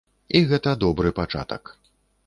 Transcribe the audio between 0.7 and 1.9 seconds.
добры пачатак.